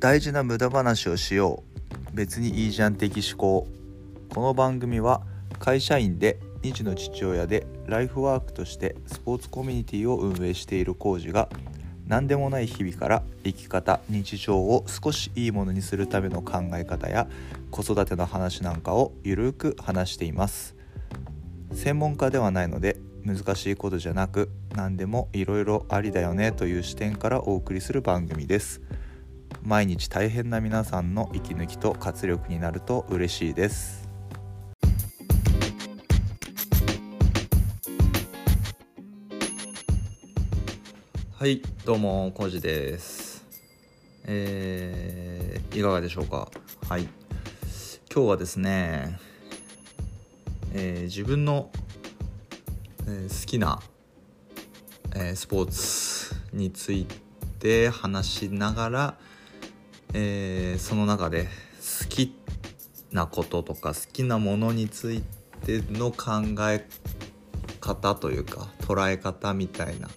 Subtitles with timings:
[0.00, 1.64] 大事な無駄話をしよ
[2.12, 2.16] う。
[2.16, 3.66] 別にいいじゃん的思考
[4.32, 5.22] この番組は
[5.58, 11.48] 会社員で2児の父親でライフワークとしてスポーツコミュニティを運営しているコージが
[12.06, 17.26] 何でもない日々から生き方日常を少しいいものにするための考え方や
[17.72, 20.76] 子育ての話なんかをゆるく話しています。
[21.72, 28.80] 専門家ではないので難しいことじゃなく何でもいろいろありだよねという視点からお送りする番組です。
[29.62, 34.08] 毎日大変な皆さんの息抜きと活力になると嬉しいです。
[41.38, 43.44] はいどうもコージです。
[44.24, 46.50] えー、いかがでしょうか？
[46.88, 47.02] はい。
[48.12, 49.18] 今日はですね、
[50.72, 51.70] えー、自分の、
[53.06, 53.80] えー、好きな、
[55.14, 57.06] えー、スポーツについ
[57.58, 59.18] て話しながら、
[60.14, 62.34] えー、その中で好き
[63.12, 65.22] なこととか好きなものについ
[65.64, 66.86] ての考え
[67.80, 70.08] 方というか捉え方みたいな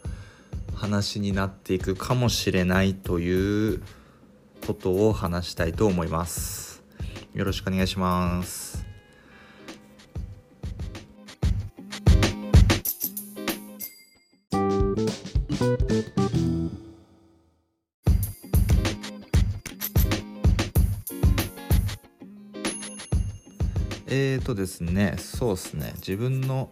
[0.76, 3.84] 話になっていくかもしれないという
[4.66, 6.84] ことを話したいと思います。
[7.34, 8.71] よろしくお願いします。
[24.42, 25.94] とですねそうですね。
[25.98, 26.70] 自分の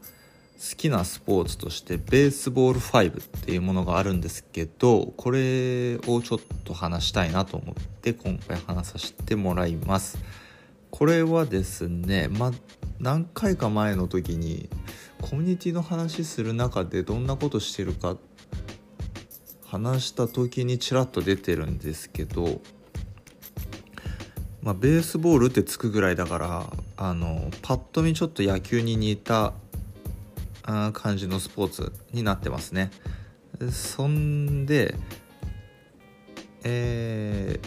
[0.60, 10.18] 好きなスポーツとしてベースボール5っていうものがあるんですけどこれをちょっと話したいなと思って今回話させてもらいます。
[10.92, 12.52] これはですねまあ
[13.00, 14.68] 何回か前の時に
[15.22, 18.18] コミュニティの話する中でどんなことしてるか
[19.66, 22.60] 話した時にちらっと出てるんですけど
[24.62, 29.54] まあ、ベースボールってつくぐらいだからあのパッと見ちょっと野球に似た
[30.64, 32.92] あ感じのスポーツになってますね。
[33.72, 34.96] そんで
[36.64, 37.60] え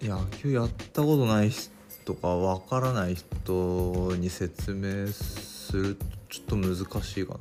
[0.00, 7.40] ー、野球やったことない人かわからない人に説明するとちょっと難しいかな。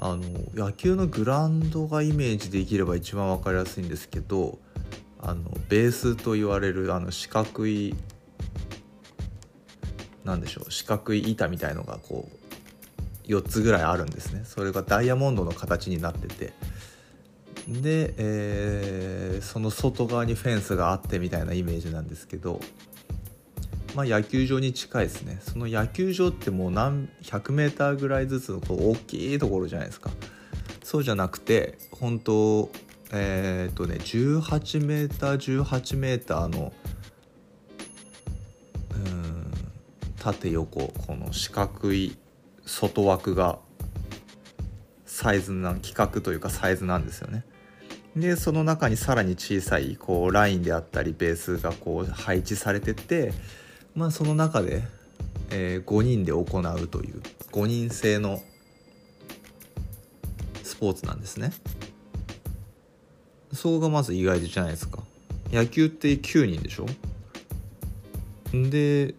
[0.00, 0.22] あの
[0.54, 4.58] 野球のグラウンドがイメージできれば一番分かりやすいんですけど
[5.20, 7.94] あのベースと言われるあの四角い
[10.24, 14.42] なんでしょう四角い板みたいのがこう4つぐらいあるんですね。
[14.44, 16.52] それがダイヤモンドの形になってて。
[17.68, 22.60] で、えー、その外側にフェンスがあってみたいなイメージなんですけど
[23.94, 25.38] まあ野球場に近いですね。
[25.42, 30.10] その野球場ってもう何100メーターぐらいずつのこう大きいところじゃないですか。
[30.82, 32.70] そうじゃなくて本当
[33.12, 36.72] えっ、とね18メーター18メーターの
[38.94, 39.52] うん
[40.18, 42.16] 縦横この四角い
[42.66, 43.58] 外枠が
[45.06, 47.44] サイズな規格というかサイズなんですよね。
[48.14, 53.32] でその中にさらに小さいこうラインであったりベースがこう配置されてて、
[53.94, 54.82] まあ、その中で、
[55.50, 58.40] えー、5人で行うという5人制の
[60.62, 61.52] スポーツなんですね。
[63.52, 65.02] そこがまず意外じゃないですか。
[65.52, 66.86] 野球って9人でしょ？
[68.52, 69.14] で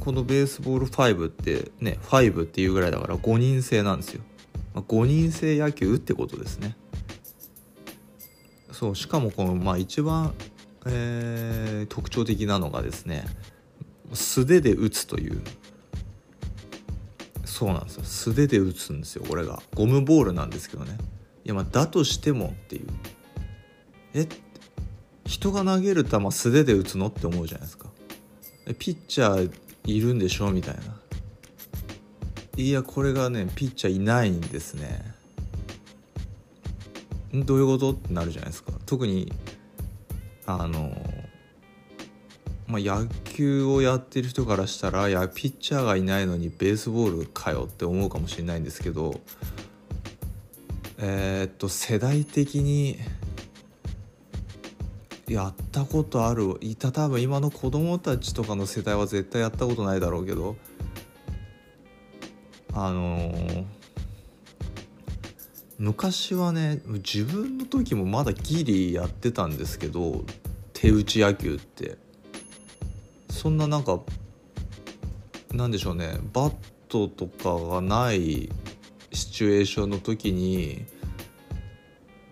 [0.00, 4.22] このベースボール5ってね5っていうぐらいだから5人制なんですよ、
[4.74, 6.76] まあ、5人制野球ってことですね。
[8.72, 10.32] そうしかもこのまあ一番、
[10.86, 13.24] えー、特徴的なのがですね
[14.12, 15.42] 素手で打つという。
[17.44, 18.04] そうなんですよ。
[18.04, 19.60] 素手で打つんですよこれが。
[19.74, 20.96] ゴムボールなんですけどね。
[21.50, 22.86] やまあだとしてもっていう。
[24.14, 24.26] え
[25.24, 27.88] 人が投げる球素手で打つのって思うじゃないですか。
[28.78, 29.52] ピッチャー
[29.84, 30.82] いるんでしょみたいな。
[32.56, 35.14] いやこれがねピッチャーいないんですね。
[37.32, 38.72] どういうことってなるじゃないですか。
[38.86, 39.32] 特に
[40.46, 40.92] あの
[42.66, 49.20] まあ、野球をやってる人からしたらいやピッチャーがいないのにベースボールかよって思うかもしれないんですけど
[51.02, 52.98] えー、っと世代的に
[55.26, 56.58] やったことある。
[56.60, 60.56] いた多分今の子供たちとかの世代は絶対やったことないだろうけど。
[62.72, 63.64] あのー、
[65.78, 70.24] 昔はね自分の時もまだギリやってたんですけど
[70.72, 71.96] 手打ち野球って。
[73.30, 74.00] そんななんか
[75.52, 76.18] なんでしょうね。
[76.32, 76.54] バッ
[76.88, 78.50] トとかがない
[79.12, 80.84] シチュエーションの時に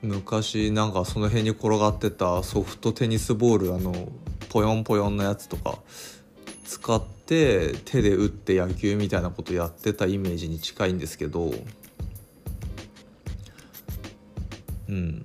[0.03, 4.13] 昔なんかその辺に転がってたソフトテニスボールあの
[4.49, 5.79] ポヨンポヨンのやつとか
[6.65, 11.53] 使って手で打って野球みたいなことやってたイメージに近いんですけど
[14.89, 15.25] うん。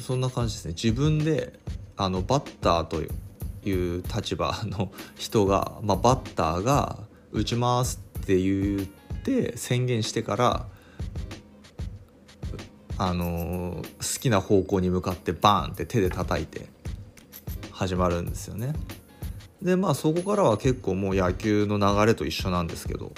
[0.00, 0.72] そんな感じですね。
[0.72, 1.58] 自分で
[1.96, 3.02] あのバッターと
[3.68, 6.98] いう立場の人が、まあ、バッターが
[7.32, 9.03] 打ちますって言って
[9.56, 10.66] 宣言してから
[12.96, 16.68] あの好きな方向に向かってバーンって手で叩いて
[17.72, 18.72] 始まるんですよね。
[19.62, 23.12] でまあそこからは結構もう野球の流れと一緒なんですけど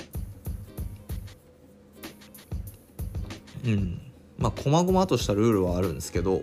[3.67, 4.01] うん
[4.39, 6.43] まあ細々としたルールはあるんですけど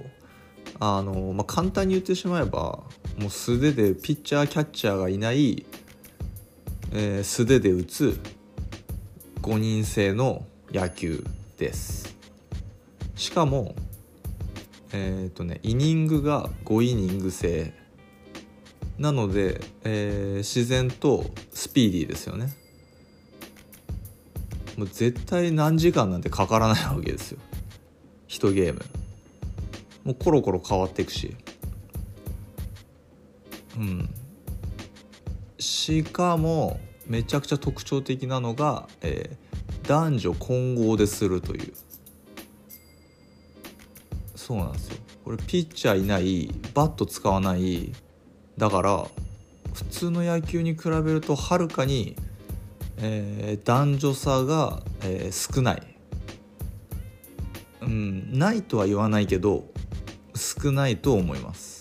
[0.79, 2.83] あの、まあ、簡単に言ってしまえば
[3.17, 5.65] もう素手でピッチャーキャッチャーがいない、
[6.91, 8.19] えー、素手で打つ
[9.43, 11.21] 5人制の野球
[11.57, 12.15] です。
[13.15, 13.75] しかも
[14.93, 17.73] えっ、ー、とねイニングが5イニング制
[18.97, 22.53] なので、えー、自然とスピーディーですよね。
[24.77, 27.39] もう絶対何時間なんてかからないわけですよ。
[28.29, 28.81] 1ゲーム。
[30.05, 31.35] もうコロコロ変わっていくし。
[33.75, 34.09] うん。
[35.59, 41.73] しかもめちゃくちゃ特徴的なのが、えー、男女混合でするという。
[44.35, 44.97] そうなんですよ。
[45.23, 47.93] これピッチャーいないバット使わない
[48.57, 49.07] だから
[49.73, 52.15] 普通の野球に比べるとはるかに、
[52.97, 55.95] えー、男女差が、えー、少ない、
[57.81, 59.63] うん、ないとは言わないけど
[60.35, 61.72] 少ないと思います。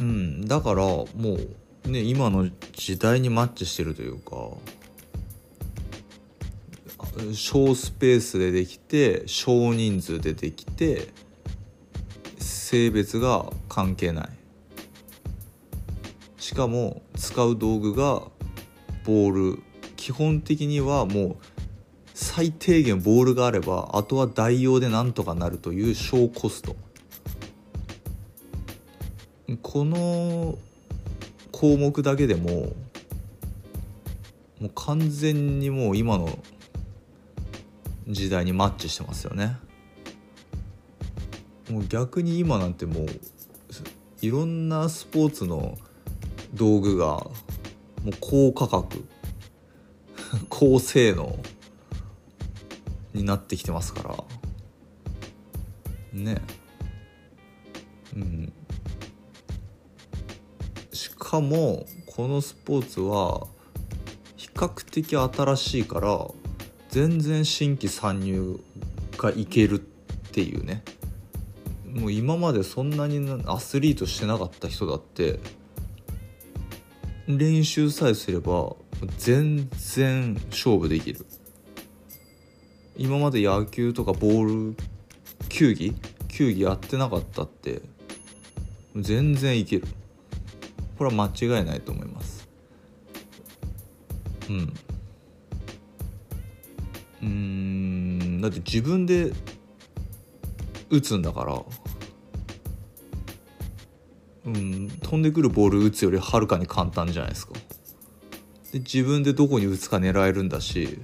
[0.00, 0.46] うん。
[0.46, 1.06] だからも
[1.84, 4.34] うね今の時代にマッチしてるというか
[7.32, 11.08] 小スペースでできて少人数でできて
[12.38, 14.28] 性別が関係ない。
[16.38, 18.22] しかも使う道具が
[19.04, 19.62] ボール。
[19.96, 21.36] 基本的にはもう
[22.14, 26.74] 最低限ボールがあればあとは代用でなんとかなるという小コスト。
[29.58, 30.58] この
[31.52, 32.72] 項目だけでも
[34.60, 36.38] もう完全にもう今の
[38.06, 39.56] 時代にマッチしてますよね。
[41.70, 43.06] もう逆に今なんてもう
[44.20, 45.78] いろんなスポーツの
[46.52, 47.32] 道具がも
[48.06, 49.04] う高価格
[50.50, 51.38] 高性能
[53.14, 54.24] になってきてますから。
[56.12, 56.42] ね。
[58.14, 58.52] うん。
[61.30, 63.46] かもこのスポーツは
[64.36, 66.26] 比較的新しいから
[66.88, 68.58] 全然新規参入
[69.16, 69.78] がいけるっ
[70.32, 70.82] ていうね。
[71.86, 75.38] もう今までそんなにアスリートしてなかった人だって
[77.28, 78.74] 練習さえすれば
[79.18, 81.24] 全然勝負できる。
[82.96, 84.76] 今まで野球とかボール
[85.48, 85.94] 球技
[86.26, 87.82] 球技やってなかったって
[88.96, 89.86] 全然いける。
[91.00, 92.46] これは間違いないと思います。
[94.50, 94.74] うん。
[97.22, 98.40] うん。
[98.42, 99.32] だって自分で
[100.90, 101.62] 打つんだから。
[104.44, 104.90] うん。
[104.90, 107.54] 飛んでくるボール打つよりはるかに簡単じゃないですか。
[108.70, 110.98] で自分でどこに打つか狙えるんだし。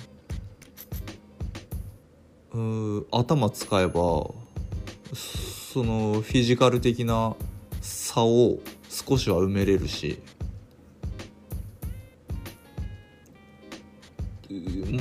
[2.53, 7.35] う頭使えばそのフィジカル的な
[7.81, 8.59] 差を
[8.97, 10.19] 少しは埋めれるし。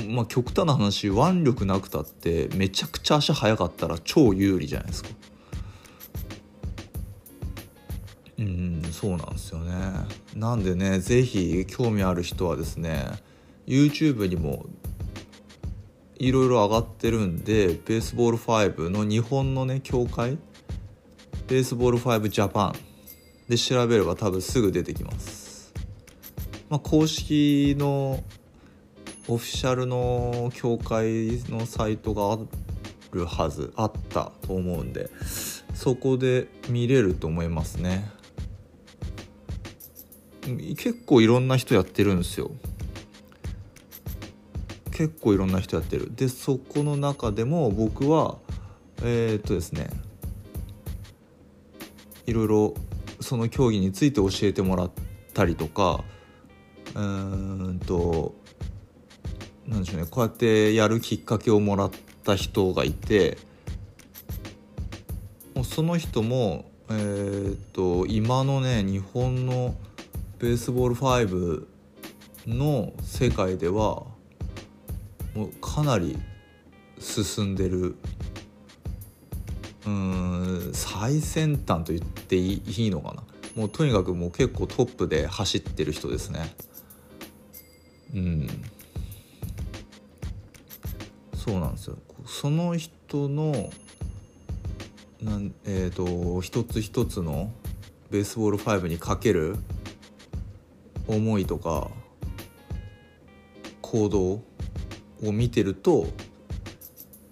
[0.08, 5.10] まあ極端な話腕力なくたってめちゃくちゃ足速かったら超有利じゃないですか。
[8.38, 9.72] うんそうなんですよね。
[10.34, 13.06] なんでね是非興味ある人はですね
[13.66, 14.66] YouTube にも
[16.18, 20.38] いろいろ上がってるんでベースボール5の日本のね協会？
[21.46, 22.74] ベースボール5ジャパン
[23.48, 25.72] で調べれば多分すぐ出てきます、
[26.68, 28.22] まあ、公式の
[29.28, 32.38] オフィシャルの協会のサイトがあ
[33.12, 35.10] るはずあったと思うんで
[35.74, 38.10] そこで見れると思いますね。
[40.76, 42.50] 結構いろんな人やってるんですよ。
[44.92, 46.10] 結構いろんな人やってる。
[46.14, 48.38] でそこの中でも僕は
[49.02, 49.90] えー、っとですね
[52.26, 52.74] いろいろ
[53.20, 54.90] その競技について教えてもらっ
[55.34, 56.04] たりとか
[56.94, 58.34] うんと
[59.66, 61.90] なんでしょうねこうやってやるきっかけをもらっ
[62.24, 63.38] た人がいて
[65.54, 69.74] もうその人もえー、っと今のね日本の
[70.38, 71.66] ベースボール5
[72.46, 74.04] の世界では
[75.34, 76.16] もうかなり
[76.98, 77.96] 進んでる
[79.86, 83.22] うん最先端と言っていいのかな。
[83.54, 86.54] もうとにかくもう結構トップで走ってる人ですね。
[88.14, 88.48] うん。
[91.34, 91.96] そうなんですよ。
[92.26, 93.70] その人の
[95.22, 97.50] なんえーと、一つ一つの
[98.10, 99.56] ベースボール5にかける
[101.06, 101.90] 思いとか
[103.80, 104.42] 行動を
[105.32, 106.06] 見てると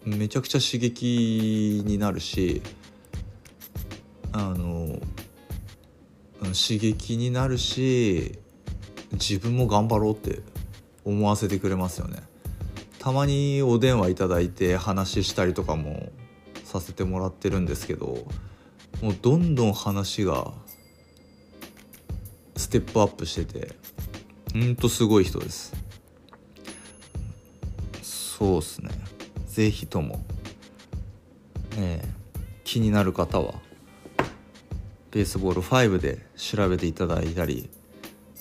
[0.04, 2.62] めちゃくちゃ刺激になるし
[4.32, 4.98] あの
[6.40, 8.38] 刺激になるし
[9.12, 10.40] 自分も頑張ろうって
[11.04, 12.22] 思わせてくれますよね。
[12.98, 16.10] たまにお電話いただいて話したりとかも
[16.64, 18.26] させてもらってるんですけど
[19.02, 20.52] もうどんどん話が
[22.56, 23.74] ステップアップしてて
[24.52, 25.74] ほんとすごい人です。
[28.02, 28.90] そうっすね。
[29.54, 30.24] 是非とも
[31.76, 32.02] え
[32.64, 33.54] 気になる方は
[35.12, 37.70] ベースボール5で調べていただいたり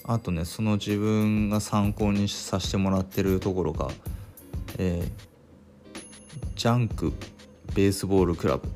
[0.06, 3.90] あとねその自分が参考にさせてもらってるところが、
[4.80, 5.12] えー、
[6.56, 7.14] ジャンク
[7.76, 8.68] ベースボールクラブ。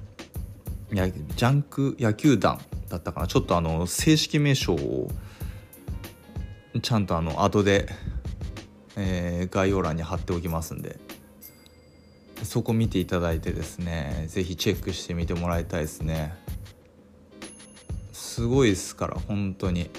[0.89, 3.27] ジャンク野球団だったかな。
[3.27, 5.09] ちょっとあの正式名称を
[6.81, 7.89] ちゃんとあの後で、
[8.95, 10.97] えー、概要欄に貼っておきますんで。
[12.43, 16.33] そこ見ていただいてですね是非チェックしてみてもらいたいですね。
[18.13, 19.89] すごいですから本当に。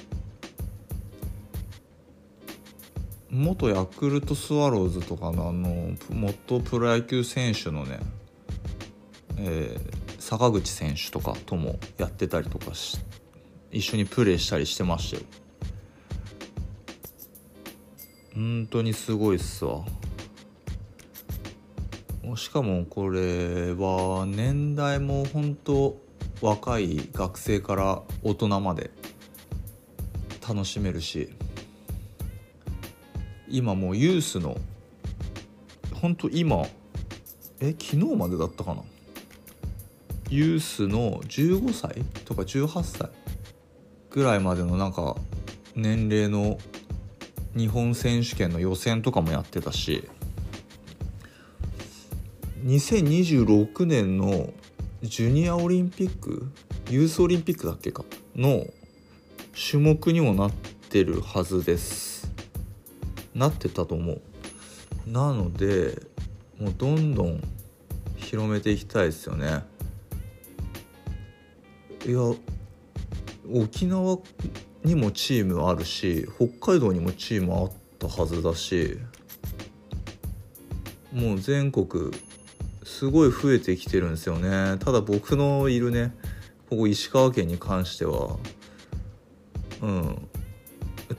[3.30, 8.00] 元ヤクルトスワローズとかのあの元プロ野球選手のね
[9.40, 12.98] えー、坂口選手とかともやってたりとかし
[13.70, 15.22] 一緒にプレーしたりしてましたよ。
[18.34, 19.84] 本当にすごいっすわ。
[22.36, 25.96] しかもこれは年代も本当
[26.40, 28.90] 若い学生から大人まで
[30.48, 31.30] 楽しめるし
[33.48, 34.56] 今もうユースの
[35.94, 36.66] 本当今
[37.60, 38.82] え昨日までだったかな？
[40.30, 43.10] ユースの15歳とか18歳
[44.10, 45.16] ぐらいまでのなんか
[45.74, 46.58] 年齢の
[47.56, 50.08] 日本選手権の予選とかもやってたし
[52.68, 54.52] 2026年の
[55.00, 56.52] ジュニアオリンピック
[56.90, 58.04] ユースオリンピックだっけか
[58.36, 58.66] の
[59.70, 60.52] 種目にもなっ
[60.90, 62.30] てるはずです。
[63.34, 64.20] なってたと思う。
[65.06, 65.98] なので
[66.60, 67.40] もうどんどん
[68.16, 69.64] 広めていきたいですよね。
[72.04, 72.20] いや
[73.50, 74.18] 沖縄
[74.84, 78.98] にもチームあるし北海道にもチームあったはずだし
[81.14, 82.12] もう全国
[82.98, 84.76] すごい増えてきてるんですよね。
[84.80, 86.12] ただ僕のいるね
[86.68, 88.36] ここ石川県に関しては。
[89.80, 90.28] うん。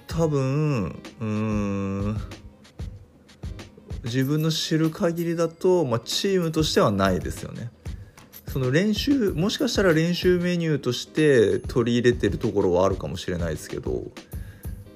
[0.06, 2.18] 多分うん。
[4.04, 7.72] 自分の知る限りだと、まあ、チームとしてはないですよね。
[8.50, 14.04] その練習もしかしたら練習メニューとして取り入れてるところはあるかもしれないですけど、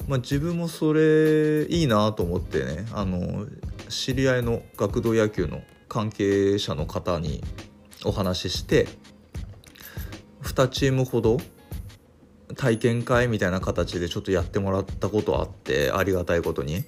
[0.10, 3.46] まあ、自分もそれいいなと思ってねあの
[3.88, 5.62] 知り合いの学童野球の
[5.94, 7.44] 関係者の方に
[8.04, 8.88] お話しして
[10.42, 11.38] 2チームほど
[12.56, 16.84] 体験会みたいな形でちょっとやってもらったことあってありがたいことに、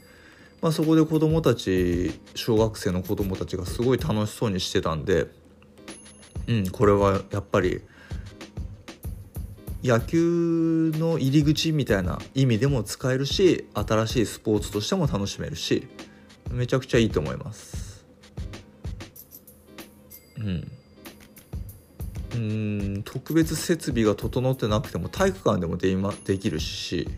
[0.60, 5.28] まあ、そこで子どもたち小学生の子どもたちがすごい楽しそうにしてたんで
[6.48, 7.82] うんこれはやっぱり
[9.84, 15.88] 野球の入り口みたいな意味でも使えるし新しいスポーツとしても楽しめるし
[16.50, 17.75] めちゃくちゃいいと思います。
[20.46, 20.72] うん。
[22.36, 22.38] う
[23.00, 23.04] ん。
[23.04, 27.10] 特別設備が整ってなくても体育館でもでできるし、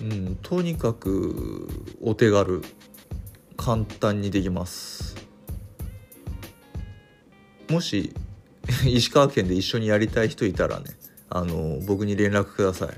[0.00, 1.68] うん、とにかく
[2.00, 2.62] お手軽
[3.56, 5.14] 簡単にできます。
[7.68, 8.12] もし
[8.86, 10.96] 石川県で一緒にやりたい人いたらね
[11.30, 12.88] あの僕に連絡ください。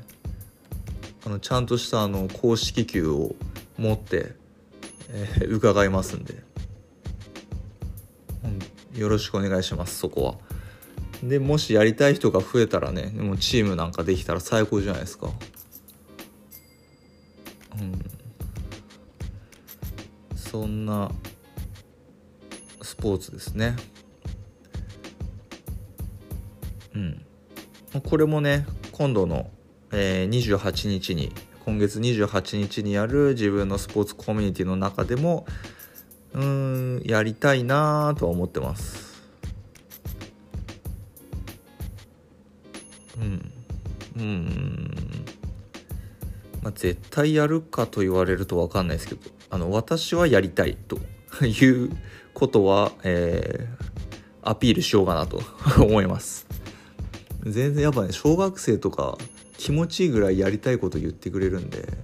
[1.26, 3.34] あのちゃんとしたあの公式球を
[3.78, 4.34] 持って、
[5.08, 6.42] えー、伺いますんで、
[8.94, 10.34] よろしくお願いしますそこは。
[11.22, 15.28] でもしやりたい人が増えたらねもうチームなんかできたら最高じゃないですか。
[17.80, 18.10] うん。
[20.36, 21.10] そんな
[22.82, 23.74] スポーツですね。
[26.94, 27.24] うん。
[28.02, 29.50] これもね今度の、
[29.92, 31.32] えー、28日に
[31.64, 35.46] 今月28日にやる自分のスポーツコミュニティの中でも
[36.34, 39.22] うんやりたいなとは思ってます。
[43.16, 43.52] うん。
[44.16, 44.94] うん。
[46.62, 50.98] まあ絶対やるかと言われると分かんないですけどあの私はやりたいと
[51.46, 51.90] いう
[52.32, 55.40] ことは、えー、アピールしようかなと
[55.78, 56.46] 思います。
[57.44, 59.18] 全然やっぱね小学生とか
[59.56, 62.03] 気持ちいいぐらいやりたいこと言ってくれるんで。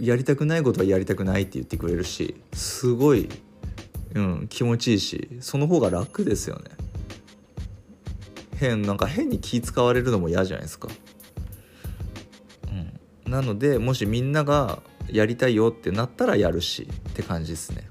[0.00, 3.28] やりたくないことはやりたくないって言ってくれるしすごい、
[4.14, 6.70] うん、気持ちいいしその方が楽ですよね。
[8.56, 10.88] 変なんか変に気使われるのも嫌じゃないですか、
[13.26, 17.88] うん、なのでもしみんながやりたいよってなったらやるしって感じですね。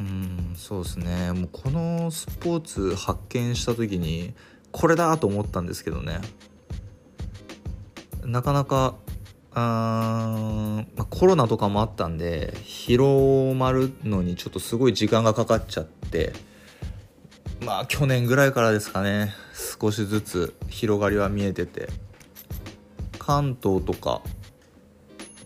[0.00, 1.32] うんそうですね。
[1.32, 4.34] もうこのスポーツ発見した時に
[4.70, 6.20] これだと思ったんですけどね。
[8.28, 8.94] なかなか
[9.54, 16.32] あ、まあ、コロナとかもあったんで広まるのにちょっとすごい時間がかかっちゃって
[17.64, 19.32] まあ去年ぐらいからですかね
[19.80, 21.88] 少しずつ広がりは見えてて
[23.18, 24.20] 関東とか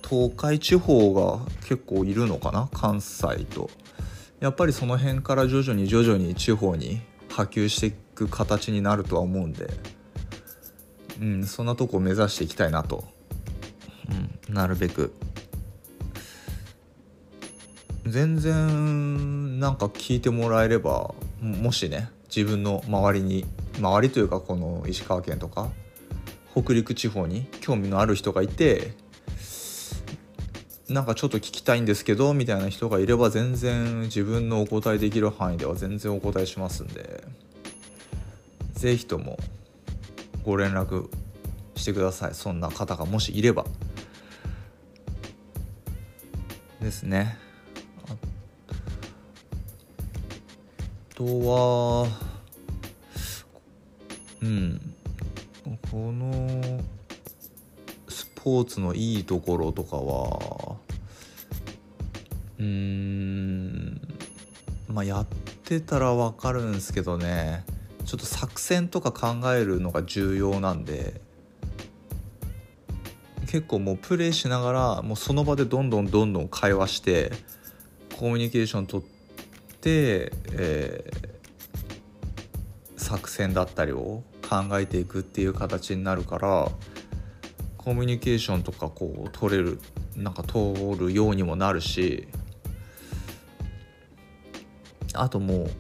[0.07, 3.71] 東海地方が結構いるのかな関西と。
[4.41, 9.71] やっぱりその辺から徐々に徐々に地方に波及していく形になるとは思うんで
[11.21, 13.05] うん、そんなとこを目指していきたいなと、
[14.49, 15.15] うん、なるべく。
[18.07, 23.45] 全然なんか聞いてもらえればもしね自分の周りに
[23.79, 25.71] 周りというかこの石川県とか
[26.53, 28.93] 北陸地方に興味のある人がいて
[30.89, 37.25] なんかちょっと聞きたいんですけどみたいな人がいれば全然自分のお答えできる範囲では全然お答えしますんで
[38.75, 39.39] 是非とも
[40.45, 41.09] ご連絡
[41.77, 42.35] してください。
[42.35, 43.65] そんな方がもしいれば。
[46.81, 47.39] ですね。
[48.09, 48.17] あ
[51.15, 52.09] とは
[54.43, 54.95] うん。
[55.91, 56.81] この
[58.09, 60.77] スポーツのいいところとかは
[62.59, 64.01] うん。
[64.89, 65.27] まあやっ
[65.65, 67.65] てたら分かるんですけどね。
[68.13, 71.23] ちょっと作戦とか考えるのが重要なんで
[73.47, 77.33] 結構もうプレイしながらもうその場でどんどんどんどん会話して
[78.19, 86.69] コミュニケーション取って、えー、作戦だったりを考えていくっていう形になるから
[87.79, 89.81] コミュニケーションとかこう取れる
[90.17, 92.29] なんか通るようにもなるし
[95.15, 95.71] あともう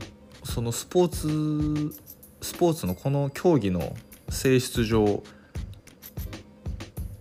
[0.44, 2.11] そのスポーツ
[2.42, 3.96] スポーツのこの競技の
[4.28, 5.22] 性質上、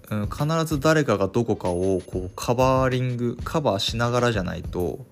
[0.10, 5.05] うん、必ず誰かがどこかをこうカバーリングカバーしながらじゃないと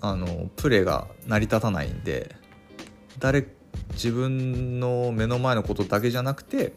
[0.00, 2.36] あのプレーが成り立たないんで
[3.18, 3.46] 誰
[3.92, 6.72] 自分の目の前のことだけじゃなくて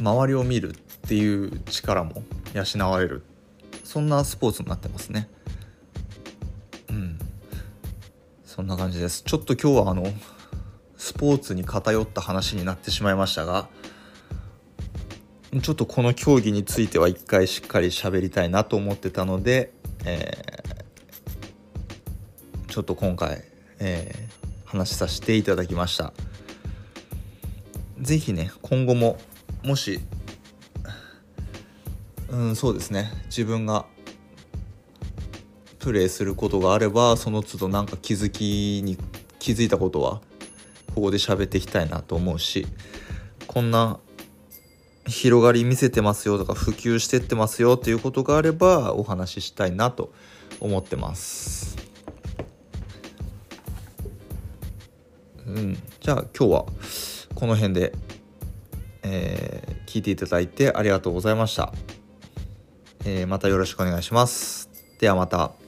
[0.00, 0.74] 周りを見るっ
[1.08, 2.22] ていう力も
[2.54, 3.22] 養われる
[3.84, 5.28] そんなスポーツになってますね。
[8.50, 9.22] そんな感じです。
[9.22, 10.12] ちょっと今日はあの
[10.96, 13.68] スポーツに偏った話になってしまいましたが
[15.62, 19.72] ちょっとこの競技については一回しっかり喋りたいなと思ってたので、
[20.04, 23.44] えー、ちょっと今回、
[23.78, 26.12] えー、話させていただきました。
[28.00, 29.16] 是非ね今後も
[29.62, 30.00] もし
[32.30, 33.12] うんそうですね。
[33.26, 33.86] 自分が
[35.80, 38.96] プレイすることがあればその都度なんか気づきに
[39.38, 40.20] 気づいたことは
[40.94, 42.66] ここで喋っていきたいなと思うし
[43.46, 43.98] こんな
[45.06, 50.12] 広がり見せてますよとか普及してってますよっていうことがあればお話ししたいなと
[50.60, 51.76] 思ってます。
[55.46, 55.78] うん。
[56.00, 56.66] じゃあ今日は
[57.34, 57.92] この辺で、
[59.02, 61.72] えー、聞いていただいてありがとうございました、
[63.04, 64.70] えー、またよろしくお願いします。
[64.98, 65.59] ではまた。